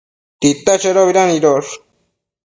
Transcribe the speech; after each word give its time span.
Tita 0.41 0.73
chedobida 0.81 1.23
nidosh? 1.27 1.71